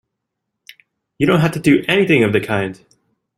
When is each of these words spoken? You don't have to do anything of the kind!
You 1.19 1.27
don't 1.27 1.41
have 1.41 1.51
to 1.51 1.59
do 1.59 1.85
anything 1.87 2.23
of 2.23 2.33
the 2.33 2.41
kind! 2.41 2.83